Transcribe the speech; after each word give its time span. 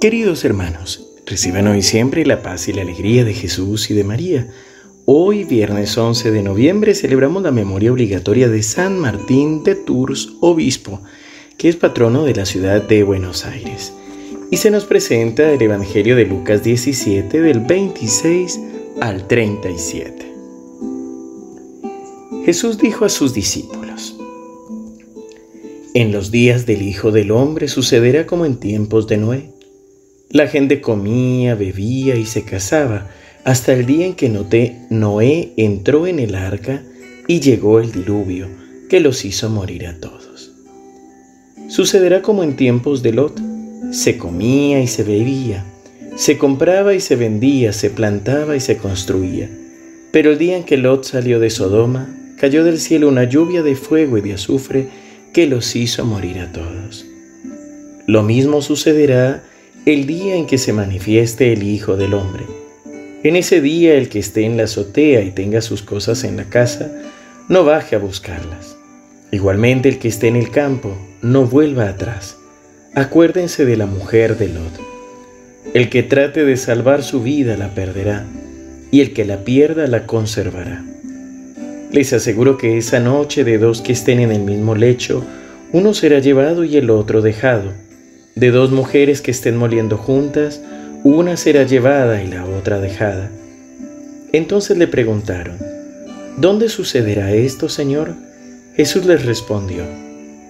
Queridos 0.00 0.44
hermanos, 0.44 1.06
reciban 1.24 1.68
hoy 1.68 1.82
siempre 1.82 2.26
la 2.26 2.42
paz 2.42 2.68
y 2.68 2.72
la 2.72 2.82
alegría 2.82 3.24
de 3.24 3.32
Jesús 3.32 3.90
y 3.90 3.94
de 3.94 4.04
María. 4.04 4.48
Hoy, 5.06 5.44
viernes 5.44 5.96
11 5.96 6.30
de 6.30 6.42
noviembre, 6.42 6.94
celebramos 6.94 7.42
la 7.42 7.52
memoria 7.52 7.92
obligatoria 7.92 8.48
de 8.48 8.62
San 8.62 8.98
Martín 8.98 9.62
de 9.62 9.76
Tours, 9.76 10.32
obispo, 10.40 11.00
que 11.56 11.68
es 11.68 11.76
patrono 11.76 12.24
de 12.24 12.34
la 12.34 12.44
ciudad 12.44 12.82
de 12.82 13.04
Buenos 13.04 13.46
Aires. 13.46 13.92
Y 14.50 14.56
se 14.56 14.70
nos 14.70 14.84
presenta 14.84 15.50
el 15.52 15.62
Evangelio 15.62 16.16
de 16.16 16.26
Lucas 16.26 16.64
17 16.64 17.40
del 17.40 17.60
26 17.60 18.60
al 19.00 19.28
37. 19.28 20.34
Jesús 22.44 22.78
dijo 22.78 23.04
a 23.04 23.08
sus 23.08 23.32
discípulos, 23.32 23.83
En 25.96 26.10
los 26.10 26.32
días 26.32 26.66
del 26.66 26.82
Hijo 26.82 27.12
del 27.12 27.30
Hombre 27.30 27.68
sucederá 27.68 28.26
como 28.26 28.44
en 28.46 28.56
tiempos 28.56 29.06
de 29.06 29.16
Noé. 29.16 29.50
La 30.28 30.48
gente 30.48 30.80
comía, 30.80 31.54
bebía 31.54 32.16
y 32.16 32.26
se 32.26 32.42
casaba 32.42 33.08
hasta 33.44 33.72
el 33.72 33.86
día 33.86 34.04
en 34.04 34.14
que 34.14 34.28
Noé 34.90 35.52
entró 35.56 36.08
en 36.08 36.18
el 36.18 36.34
arca 36.34 36.82
y 37.28 37.38
llegó 37.38 37.78
el 37.78 37.92
diluvio 37.92 38.48
que 38.90 38.98
los 38.98 39.24
hizo 39.24 39.48
morir 39.50 39.86
a 39.86 40.00
todos. 40.00 40.50
Sucederá 41.68 42.22
como 42.22 42.42
en 42.42 42.56
tiempos 42.56 43.04
de 43.04 43.12
Lot. 43.12 43.40
Se 43.92 44.18
comía 44.18 44.80
y 44.80 44.88
se 44.88 45.04
bebía, 45.04 45.64
se 46.16 46.38
compraba 46.38 46.94
y 46.94 47.00
se 47.00 47.14
vendía, 47.14 47.72
se 47.72 47.90
plantaba 47.90 48.56
y 48.56 48.60
se 48.60 48.78
construía. 48.78 49.48
Pero 50.10 50.32
el 50.32 50.38
día 50.38 50.56
en 50.56 50.64
que 50.64 50.76
Lot 50.76 51.04
salió 51.04 51.38
de 51.38 51.50
Sodoma, 51.50 52.12
cayó 52.36 52.64
del 52.64 52.80
cielo 52.80 53.08
una 53.08 53.22
lluvia 53.22 53.62
de 53.62 53.76
fuego 53.76 54.18
y 54.18 54.22
de 54.22 54.32
azufre 54.32 55.03
que 55.34 55.48
los 55.48 55.74
hizo 55.74 56.06
morir 56.06 56.38
a 56.38 56.52
todos. 56.52 57.04
Lo 58.06 58.22
mismo 58.22 58.62
sucederá 58.62 59.42
el 59.84 60.06
día 60.06 60.36
en 60.36 60.46
que 60.46 60.58
se 60.58 60.72
manifieste 60.72 61.52
el 61.52 61.64
Hijo 61.64 61.96
del 61.96 62.14
Hombre. 62.14 62.44
En 63.24 63.34
ese 63.34 63.60
día 63.60 63.94
el 63.94 64.08
que 64.08 64.20
esté 64.20 64.44
en 64.44 64.56
la 64.56 64.62
azotea 64.62 65.22
y 65.22 65.32
tenga 65.32 65.60
sus 65.60 65.82
cosas 65.82 66.22
en 66.22 66.36
la 66.36 66.44
casa, 66.44 66.90
no 67.48 67.64
baje 67.64 67.96
a 67.96 67.98
buscarlas. 67.98 68.76
Igualmente 69.32 69.88
el 69.88 69.98
que 69.98 70.06
esté 70.06 70.28
en 70.28 70.36
el 70.36 70.52
campo, 70.52 70.96
no 71.20 71.46
vuelva 71.46 71.88
atrás. 71.88 72.36
Acuérdense 72.94 73.64
de 73.64 73.76
la 73.76 73.86
mujer 73.86 74.38
de 74.38 74.48
Lot. 74.48 74.80
El 75.74 75.90
que 75.90 76.04
trate 76.04 76.44
de 76.44 76.56
salvar 76.56 77.02
su 77.02 77.24
vida 77.24 77.56
la 77.56 77.74
perderá, 77.74 78.24
y 78.92 79.00
el 79.00 79.12
que 79.12 79.24
la 79.24 79.38
pierda 79.42 79.88
la 79.88 80.06
conservará. 80.06 80.84
Les 81.94 82.12
aseguro 82.12 82.56
que 82.56 82.76
esa 82.76 82.98
noche 82.98 83.44
de 83.44 83.56
dos 83.56 83.80
que 83.80 83.92
estén 83.92 84.18
en 84.18 84.32
el 84.32 84.40
mismo 84.40 84.74
lecho, 84.74 85.24
uno 85.70 85.94
será 85.94 86.18
llevado 86.18 86.64
y 86.64 86.76
el 86.76 86.90
otro 86.90 87.22
dejado. 87.22 87.72
De 88.34 88.50
dos 88.50 88.72
mujeres 88.72 89.20
que 89.20 89.30
estén 89.30 89.56
moliendo 89.56 89.96
juntas, 89.96 90.60
una 91.04 91.36
será 91.36 91.62
llevada 91.62 92.20
y 92.20 92.26
la 92.26 92.46
otra 92.46 92.80
dejada. 92.80 93.30
Entonces 94.32 94.76
le 94.76 94.88
preguntaron, 94.88 95.56
¿Dónde 96.36 96.68
sucederá 96.68 97.30
esto, 97.30 97.68
Señor? 97.68 98.16
Jesús 98.74 99.06
les 99.06 99.24
respondió, 99.24 99.84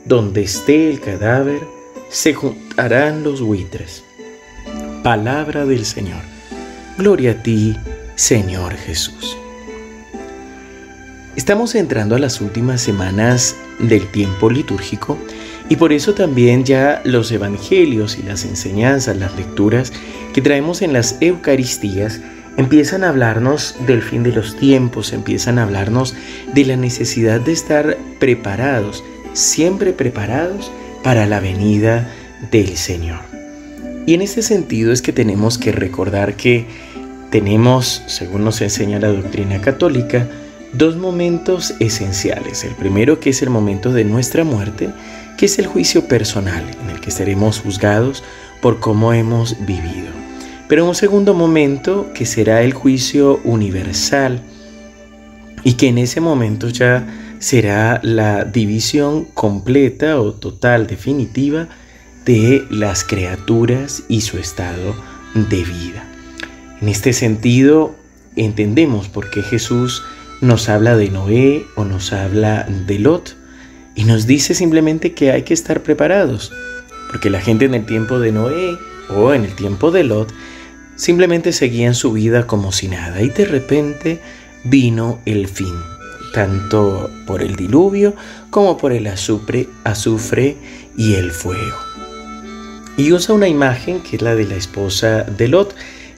Donde 0.07 0.45
esté 0.45 0.89
el 0.89 0.99
cadáver, 0.99 1.61
se 2.09 2.33
juntarán 2.33 3.23
los 3.23 3.43
buitres. 3.43 4.03
Palabra 5.03 5.67
del 5.67 5.85
Señor. 5.85 6.23
Gloria 6.97 7.33
a 7.33 7.43
ti, 7.43 7.77
Señor 8.15 8.73
Jesús. 8.77 9.37
Estamos 11.37 11.75
entrando 11.75 12.15
a 12.15 12.21
las 12.21 12.41
últimas 12.41 12.81
semanas 12.81 13.57
del 13.81 14.07
tiempo 14.07 14.49
litúrgico 14.49 15.19
y 15.69 15.75
por 15.75 15.93
eso 15.93 16.15
también 16.15 16.65
ya 16.65 17.03
los 17.05 17.33
evangelios 17.33 18.17
y 18.19 18.23
las 18.23 18.45
enseñanzas, 18.45 19.17
las 19.17 19.35
lecturas 19.35 19.93
que 20.33 20.41
traemos 20.41 20.81
en 20.81 20.93
las 20.93 21.17
Eucaristías 21.21 22.21
empiezan 22.57 23.03
a 23.03 23.09
hablarnos 23.09 23.75
del 23.85 24.01
fin 24.01 24.23
de 24.23 24.31
los 24.31 24.57
tiempos, 24.57 25.13
empiezan 25.13 25.59
a 25.59 25.65
hablarnos 25.65 26.15
de 26.55 26.65
la 26.67 26.77
necesidad 26.77 27.41
de 27.41 27.53
estar 27.53 27.99
preparados, 28.21 29.03
siempre 29.33 29.93
preparados 29.93 30.71
para 31.03 31.27
la 31.27 31.41
venida 31.41 32.09
del 32.53 32.77
Señor. 32.77 33.21
Y 34.07 34.15
en 34.15 34.23
este 34.23 34.43
sentido 34.43 34.93
es 34.93 35.03
que 35.03 35.13
tenemos 35.13 35.59
que 35.59 35.73
recordar 35.73 36.37
que 36.37 36.67
tenemos, 37.31 38.05
según 38.07 38.45
nos 38.45 38.61
enseña 38.61 39.01
la 39.01 39.09
doctrina 39.09 39.61
católica, 39.61 40.29
dos 40.77 40.97
momentos 40.97 41.75
esenciales. 41.81 42.65
El 42.65 42.75
primero 42.75 43.21
que 43.21 43.31
es 43.31 43.43
el 43.43 43.51
momento 43.51 43.93
de 43.93 44.05
nuestra 44.05 44.45
muerte, 44.45 44.91
que 45.37 45.47
es 45.47 45.59
el 45.59 45.67
juicio 45.67 46.07
personal, 46.07 46.65
en 46.83 46.91
el 46.91 47.01
que 47.01 47.11
seremos 47.11 47.61
juzgados 47.61 48.23
por 48.61 48.81
cómo 48.81 49.13
hemos 49.13 49.57
vivido. 49.67 50.13
Pero 50.69 50.87
un 50.87 50.95
segundo 50.95 51.35
momento 51.35 52.11
que 52.15 52.27
será 52.27 52.63
el 52.63 52.73
juicio 52.73 53.41
universal 53.45 54.41
y 55.63 55.75
que 55.75 55.89
en 55.89 55.99
ese 55.99 56.21
momento 56.21 56.69
ya 56.69 57.07
será 57.39 58.01
la 58.03 58.45
división 58.45 59.25
completa 59.25 60.21
o 60.21 60.33
total, 60.33 60.87
definitiva 60.87 61.69
de 62.25 62.65
las 62.71 63.05
criaturas 63.05 64.05
y 64.09 64.23
su 64.23 64.39
estado 64.39 64.95
de 65.35 65.65
vida. 65.65 66.05
En 66.81 66.89
este 66.89 67.13
sentido, 67.13 67.95
entendemos 68.37 69.09
por 69.09 69.31
qué 69.31 69.43
Jesús 69.43 70.03
nos 70.45 70.69
habla 70.69 70.95
de 70.95 71.09
Noé 71.09 71.67
o 71.75 71.85
nos 71.85 72.13
habla 72.13 72.67
de 72.69 72.99
Lot 72.99 73.35
y 73.95 74.05
nos 74.05 74.27
dice 74.27 74.55
simplemente 74.55 75.15
que 75.15 75.33
hay 75.33 75.43
que 75.43 75.55
estar 75.55 75.83
preparados, 75.83 76.53
porque 77.11 77.31
la 77.31 77.41
gente 77.41 77.65
en 77.65 77.73
el 77.73 77.87
tiempo 77.87 78.19
de 78.19 78.31
Noé 78.31 78.77
o 79.09 79.33
en 79.33 79.45
el 79.45 79.55
tiempo 79.55 79.91
de 79.91 80.05
Lot 80.05 80.35
simplemente 80.97 81.53
seguían 81.53 81.95
su 81.95 82.13
vida 82.13 82.47
como 82.47 82.73
si 82.73 82.89
nada 82.89 83.23
y 83.23 83.31
de 83.31 83.47
repente 83.47 84.21
vino 84.65 85.21
el 85.25 85.49
fin, 85.49 85.75
tanto 86.35 87.11
por 87.27 87.41
el 87.43 87.57
diluvio 87.57 88.15
como 88.51 88.77
por 88.77 88.93
el 88.93 89.07
azufre, 89.07 89.71
azufre 89.85 90.59
y 90.95 91.15
el 91.15 91.33
fuego. 91.33 91.79
Y 92.99 93.13
usa 93.13 93.35
una 93.35 93.49
imagen 93.49 94.03
que 94.03 94.17
es 94.17 94.23
la 94.23 94.35
de 94.35 94.45
la 94.45 94.57
esposa 94.57 95.23
de 95.23 95.49
Lot, 95.49 95.75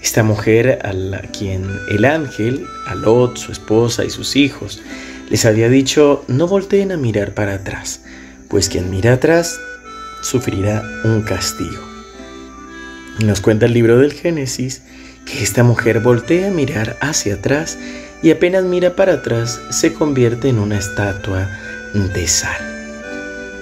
esta 0.06 0.22
mujer 0.22 0.78
a 0.84 0.92
la 0.92 1.18
quien 1.18 1.68
el 1.90 2.04
ángel, 2.04 2.64
a 2.86 2.94
Lot, 2.94 3.38
su 3.38 3.50
esposa 3.50 4.04
y 4.04 4.10
sus 4.10 4.36
hijos, 4.36 4.80
les 5.30 5.44
había 5.44 5.68
dicho, 5.68 6.24
no 6.28 6.46
volteen 6.46 6.92
a 6.92 6.96
mirar 6.96 7.34
para 7.34 7.54
atrás, 7.54 8.02
pues 8.48 8.68
quien 8.68 8.88
mira 8.88 9.14
atrás 9.14 9.58
sufrirá 10.22 10.84
un 11.02 11.22
castigo. 11.22 11.82
Nos 13.18 13.40
cuenta 13.40 13.66
el 13.66 13.72
libro 13.72 13.98
del 13.98 14.12
Génesis 14.12 14.82
que 15.24 15.42
esta 15.42 15.64
mujer 15.64 15.98
voltea 15.98 16.48
a 16.48 16.52
mirar 16.52 16.96
hacia 17.00 17.34
atrás 17.34 17.76
y 18.22 18.30
apenas 18.30 18.62
mira 18.62 18.94
para 18.94 19.14
atrás 19.14 19.60
se 19.70 19.92
convierte 19.92 20.48
en 20.48 20.60
una 20.60 20.78
estatua 20.78 21.50
de 21.94 22.28
sal. 22.28 22.62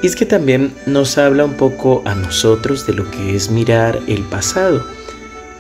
Y 0.03 0.07
es 0.09 0.15
que 0.15 0.27
también 0.27 0.75
nos 0.85 1.17
habla 1.17 1.47
un 1.47 1.55
poco 1.55 2.03
a 2.05 2.15
nosotros 2.15 2.87
de 2.87 2.93
lo 2.93 3.11
que 3.11 3.35
es 3.35 3.51
mirar 3.51 3.99
el 4.07 4.25
pasado 4.25 4.85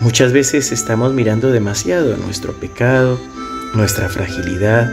Muchas 0.00 0.32
veces 0.32 0.72
estamos 0.72 1.14
mirando 1.14 1.50
demasiado 1.50 2.16
nuestro 2.16 2.52
pecado, 2.52 3.18
nuestra 3.74 4.08
fragilidad. 4.08 4.92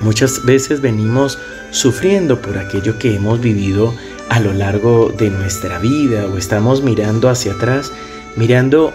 Muchas 0.00 0.44
veces 0.44 0.80
venimos 0.80 1.38
sufriendo 1.70 2.42
por 2.42 2.58
aquello 2.58 2.98
que 2.98 3.14
hemos 3.14 3.40
vivido 3.40 3.94
a 4.28 4.40
lo 4.40 4.52
largo 4.52 5.14
de 5.16 5.30
nuestra 5.30 5.78
vida 5.78 6.26
o 6.26 6.36
estamos 6.36 6.82
mirando 6.82 7.28
hacia 7.28 7.52
atrás, 7.52 7.92
mirando, 8.36 8.92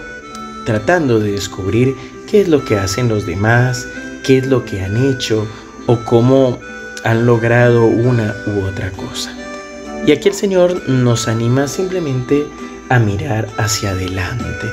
tratando 0.66 1.20
de 1.20 1.32
descubrir 1.32 1.96
qué 2.30 2.42
es 2.42 2.50
lo 2.50 2.66
que 2.66 2.78
hacen 2.78 3.08
los 3.08 3.26
demás, 3.26 3.88
qué 4.24 4.40
es 4.40 4.48
lo 4.48 4.66
que 4.66 4.82
han 4.82 4.98
hecho 4.98 5.48
o 5.86 6.04
cómo 6.04 6.60
han 7.06 7.26
logrado 7.26 7.86
una 7.86 8.36
u 8.46 8.66
otra 8.66 8.92
cosa. 8.92 9.34
Y 10.06 10.12
aquí 10.12 10.28
el 10.28 10.36
Señor 10.36 10.88
nos 10.90 11.30
anima 11.30 11.68
simplemente 11.68 12.46
a 12.90 13.00
mirar 13.00 13.48
hacia 13.58 13.92
adelante 13.92 14.68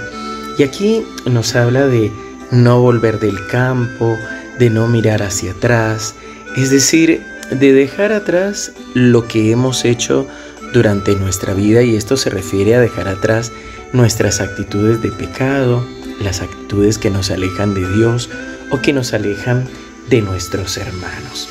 y 0.58 0.62
aquí 0.62 1.04
nos 1.26 1.54
habla 1.56 1.86
de 1.86 2.12
no 2.50 2.80
volver 2.80 3.18
del 3.18 3.46
campo, 3.48 4.16
de 4.58 4.70
no 4.70 4.86
mirar 4.86 5.22
hacia 5.22 5.52
atrás, 5.52 6.14
es 6.56 6.70
decir, 6.70 7.22
de 7.50 7.72
dejar 7.72 8.12
atrás 8.12 8.72
lo 8.94 9.26
que 9.26 9.50
hemos 9.50 9.84
hecho 9.84 10.26
durante 10.72 11.14
nuestra 11.16 11.54
vida 11.54 11.82
y 11.82 11.96
esto 11.96 12.16
se 12.16 12.30
refiere 12.30 12.74
a 12.74 12.80
dejar 12.80 13.08
atrás 13.08 13.52
nuestras 13.92 14.40
actitudes 14.40 15.02
de 15.02 15.10
pecado, 15.10 15.84
las 16.20 16.40
actitudes 16.40 16.98
que 16.98 17.10
nos 17.10 17.30
alejan 17.30 17.74
de 17.74 17.88
Dios 17.96 18.28
o 18.70 18.80
que 18.80 18.92
nos 18.92 19.12
alejan 19.12 19.64
de 20.10 20.22
nuestros 20.22 20.76
hermanos. 20.76 21.48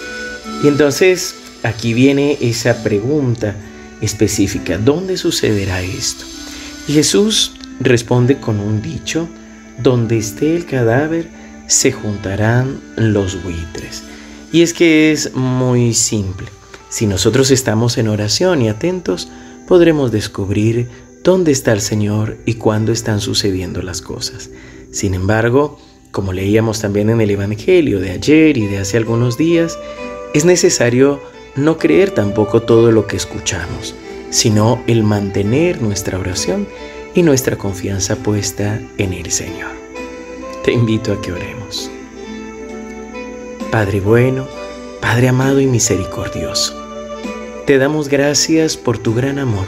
Y 0.63 0.67
entonces 0.67 1.35
aquí 1.63 1.93
viene 1.93 2.37
esa 2.41 2.83
pregunta 2.83 3.55
específica, 4.01 4.77
¿dónde 4.77 5.17
sucederá 5.17 5.81
esto? 5.81 6.25
Jesús 6.87 7.53
responde 7.83 8.39
con 8.39 8.59
un 8.59 8.81
dicho, 8.81 9.27
donde 9.81 10.17
esté 10.17 10.55
el 10.55 10.65
cadáver, 10.65 11.27
se 11.67 11.91
juntarán 11.91 12.79
los 12.95 13.41
buitres. 13.43 14.03
Y 14.51 14.61
es 14.61 14.73
que 14.73 15.11
es 15.11 15.33
muy 15.33 15.93
simple. 15.93 16.47
Si 16.89 17.07
nosotros 17.07 17.49
estamos 17.49 17.97
en 17.97 18.07
oración 18.07 18.61
y 18.61 18.69
atentos, 18.69 19.29
podremos 19.67 20.11
descubrir 20.11 20.89
dónde 21.23 21.51
está 21.51 21.71
el 21.71 21.81
Señor 21.81 22.37
y 22.45 22.55
cuándo 22.55 22.91
están 22.91 23.19
sucediendo 23.19 23.81
las 23.81 24.01
cosas. 24.01 24.51
Sin 24.91 25.15
embargo, 25.15 25.79
como 26.11 26.33
leíamos 26.33 26.81
también 26.81 27.09
en 27.09 27.21
el 27.21 27.31
Evangelio 27.31 27.99
de 27.99 28.11
ayer 28.11 28.57
y 28.57 28.67
de 28.67 28.77
hace 28.77 28.97
algunos 28.97 29.37
días, 29.37 29.79
es 30.35 30.45
necesario 30.45 31.19
no 31.55 31.77
creer 31.77 32.11
tampoco 32.11 32.61
todo 32.61 32.91
lo 32.91 33.07
que 33.07 33.17
escuchamos, 33.17 33.95
sino 34.29 34.83
el 34.85 35.03
mantener 35.03 35.81
nuestra 35.81 36.19
oración 36.19 36.67
y 37.15 37.23
nuestra 37.23 37.57
confianza 37.57 38.15
puesta 38.15 38.79
en 38.97 39.13
el 39.13 39.31
Señor. 39.31 39.71
Te 40.63 40.71
invito 40.71 41.13
a 41.13 41.21
que 41.21 41.31
oremos. 41.31 41.91
Padre 43.71 43.99
bueno, 43.99 44.47
Padre 45.01 45.29
amado 45.29 45.59
y 45.59 45.67
misericordioso, 45.67 46.81
te 47.65 47.77
damos 47.77 48.07
gracias 48.07 48.77
por 48.77 48.97
tu 48.97 49.13
gran 49.13 49.37
amor. 49.37 49.65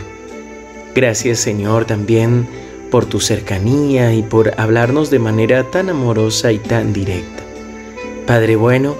Gracias 0.95 1.39
Señor 1.39 1.86
también 1.86 2.47
por 2.89 3.06
tu 3.06 3.19
cercanía 3.19 4.13
y 4.13 4.24
por 4.24 4.53
hablarnos 4.59 5.09
de 5.09 5.19
manera 5.19 5.69
tan 5.69 5.89
amorosa 5.89 6.51
y 6.51 6.59
tan 6.59 6.94
directa. 6.94 7.44
Padre 8.25 8.56
bueno, 8.56 8.95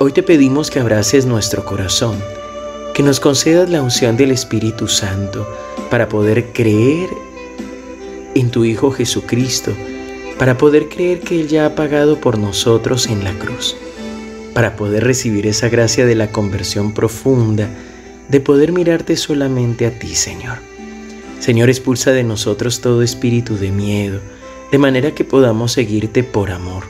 hoy 0.00 0.12
te 0.12 0.22
pedimos 0.22 0.70
que 0.70 0.80
abraces 0.80 1.24
nuestro 1.24 1.64
corazón, 1.64 2.18
que 2.94 3.02
nos 3.02 3.20
concedas 3.20 3.70
la 3.70 3.82
unción 3.82 4.16
del 4.16 4.32
Espíritu 4.32 4.88
Santo 4.88 5.48
para 5.90 6.08
poder 6.08 6.52
creer 6.52 7.08
en 8.40 8.50
tu 8.50 8.64
Hijo 8.64 8.90
Jesucristo, 8.90 9.72
para 10.38 10.56
poder 10.56 10.88
creer 10.88 11.20
que 11.20 11.40
Él 11.40 11.48
ya 11.48 11.66
ha 11.66 11.74
pagado 11.74 12.20
por 12.20 12.38
nosotros 12.38 13.06
en 13.06 13.24
la 13.24 13.32
cruz 13.32 13.76
para 14.58 14.74
poder 14.74 15.04
recibir 15.04 15.46
esa 15.46 15.68
gracia 15.68 16.04
de 16.04 16.16
la 16.16 16.32
conversión 16.32 16.92
profunda, 16.92 17.68
de 18.28 18.40
poder 18.40 18.72
mirarte 18.72 19.16
solamente 19.16 19.86
a 19.86 19.96
ti, 19.96 20.16
Señor. 20.16 20.58
Señor, 21.38 21.68
expulsa 21.68 22.10
de 22.10 22.24
nosotros 22.24 22.80
todo 22.80 23.02
espíritu 23.02 23.56
de 23.56 23.70
miedo, 23.70 24.18
de 24.72 24.78
manera 24.78 25.14
que 25.14 25.22
podamos 25.22 25.70
seguirte 25.70 26.24
por 26.24 26.50
amor, 26.50 26.82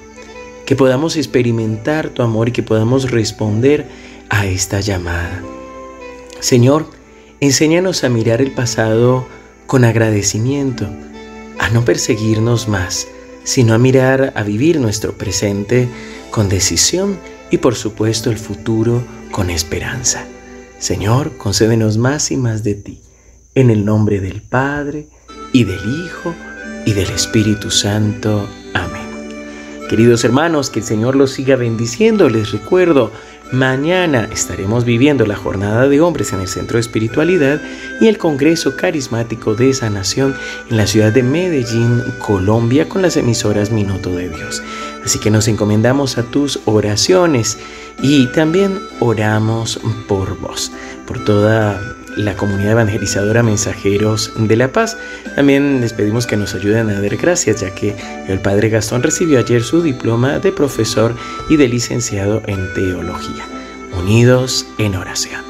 que 0.65 0.77
podamos 0.77 1.17
experimentar 1.17 2.09
tu 2.09 2.23
amor 2.23 2.49
y 2.49 2.53
que 2.53 2.63
podamos 2.63 3.11
responder 3.11 3.87
a 4.31 4.47
esta 4.47 4.81
llamada. 4.81 5.43
Señor, 6.41 6.87
enséñanos 7.41 8.03
a 8.03 8.09
mirar 8.09 8.41
el 8.41 8.53
pasado 8.53 9.27
con 9.67 9.85
agradecimiento, 9.85 10.89
a 11.59 11.71
no 11.71 11.85
perseguirnos 11.85 12.69
más, 12.69 13.07
sino 13.45 13.75
a 13.75 13.79
mirar, 13.79 14.33
a 14.37 14.43
vivir 14.43 14.81
nuestro 14.81 15.17
presente 15.17 15.89
con 16.31 16.49
decisión 16.49 17.19
y 17.51 17.59
por 17.59 17.75
supuesto 17.75 18.31
el 18.31 18.39
futuro 18.39 19.03
con 19.31 19.51
esperanza. 19.51 20.27
Señor, 20.79 21.37
concédenos 21.37 21.99
más 21.99 22.31
y 22.31 22.37
más 22.37 22.63
de 22.63 22.75
ti, 22.75 23.01
en 23.55 23.71
el 23.71 23.85
nombre 23.85 24.21
del 24.21 24.43
Padre, 24.43 25.09
y 25.53 25.65
del 25.65 25.81
Hijo, 26.05 26.35
y 26.85 26.93
del 26.93 27.11
Espíritu 27.11 27.71
Santo. 27.71 28.49
Amén. 28.75 29.09
Queridos 29.89 30.25
hermanos, 30.25 30.71
que 30.71 30.81
el 30.81 30.85
Señor 30.85 31.17
los 31.17 31.33
siga 31.33 31.57
bendiciendo. 31.57 32.29
Les 32.29 32.53
recuerdo, 32.53 33.11
mañana 33.53 34.29
estaremos 34.33 34.85
viviendo 34.85 35.27
la 35.27 35.37
jornada 35.37 35.89
de 35.89 36.01
hombres 36.01 36.33
en 36.33 36.41
el 36.41 36.49
Centro 36.49 36.77
de 36.77 36.81
Espiritualidad 36.81 37.61
y 38.01 38.07
el 38.07 38.19
Congreso 38.19 38.77
Carismático 38.77 39.55
de 39.55 39.73
Sanación 39.75 40.35
en 40.71 40.77
la 40.77 40.87
ciudad 40.87 41.13
de 41.13 41.23
Medellín, 41.23 42.03
Colombia, 42.19 42.89
con 42.89 43.03
las 43.03 43.17
emisoras 43.17 43.71
Minuto 43.71 44.15
de 44.15 44.29
Dios. 44.29 44.63
Así 45.05 45.19
que 45.19 45.31
nos 45.31 45.49
encomendamos 45.49 46.19
a 46.19 46.23
tus 46.25 46.61
oraciones 46.65 47.59
y 48.03 48.27
también 48.29 48.79
oramos 49.01 49.81
por 50.07 50.39
vos, 50.39 50.71
por 51.07 51.25
toda 51.25 51.98
la 52.19 52.37
comunidad 52.37 52.73
evangelizadora 52.73 53.43
Mensajeros 53.43 54.33
de 54.37 54.57
la 54.57 54.73
Paz. 54.73 54.99
También 55.37 55.81
les 55.81 55.93
pedimos 55.93 56.27
que 56.27 56.37
nos 56.37 56.55
ayuden 56.55 56.91
a 56.91 57.01
dar 57.01 57.17
gracias, 57.17 57.61
ya 57.61 57.75
que 57.75 57.97
el 58.29 58.41
Padre 58.41 58.69
Gastón 58.69 59.03
recibió 59.03 59.39
ayer 59.39 59.63
su 59.63 59.83
diploma 59.83 60.39
de 60.39 60.53
profesor 60.53 61.15
y 61.49 61.57
de 61.57 61.69
licenciado 61.69 62.43
en 62.47 62.73
teología. 62.75 63.47
Unidos 63.97 64.67
en 64.79 64.97
oración. 64.97 65.48